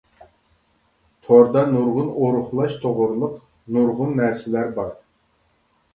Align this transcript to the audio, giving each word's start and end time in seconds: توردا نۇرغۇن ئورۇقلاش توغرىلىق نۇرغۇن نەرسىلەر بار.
توردا 1.27 1.63
نۇرغۇن 1.75 2.09
ئورۇقلاش 2.21 2.73
توغرىلىق 2.85 3.39
نۇرغۇن 3.77 4.19
نەرسىلەر 4.23 4.77
بار. 4.81 4.91